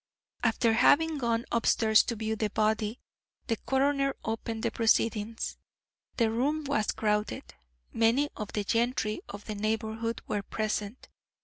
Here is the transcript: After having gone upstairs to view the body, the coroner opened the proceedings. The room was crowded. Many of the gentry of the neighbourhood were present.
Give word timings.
After 0.41 0.73
having 0.73 1.19
gone 1.19 1.45
upstairs 1.51 2.01
to 2.05 2.15
view 2.15 2.35
the 2.35 2.49
body, 2.49 2.99
the 3.45 3.55
coroner 3.57 4.15
opened 4.25 4.63
the 4.63 4.71
proceedings. 4.71 5.57
The 6.17 6.31
room 6.31 6.63
was 6.63 6.89
crowded. 6.91 7.53
Many 7.93 8.31
of 8.35 8.51
the 8.53 8.63
gentry 8.63 9.21
of 9.29 9.45
the 9.45 9.53
neighbourhood 9.53 10.23
were 10.27 10.41
present. 10.41 11.07